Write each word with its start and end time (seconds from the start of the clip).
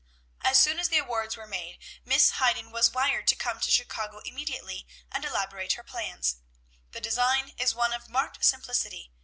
"'As 0.41 0.59
soon 0.59 0.79
as 0.79 0.89
the 0.89 0.97
awards 0.97 1.37
were 1.37 1.45
made, 1.45 1.77
Miss 2.03 2.31
Hayden 2.31 2.71
was 2.71 2.89
wired 2.89 3.27
to 3.27 3.35
come 3.35 3.59
to 3.59 3.69
Chicago 3.69 4.17
immediately 4.25 4.87
and 5.11 5.23
elaborate 5.23 5.73
her 5.73 5.83
plans. 5.83 6.37
The 6.89 6.99
design 7.01 7.53
is 7.59 7.75
one 7.75 7.93
of 7.93 8.09
marked 8.09 8.43
simplicity. 8.43 9.11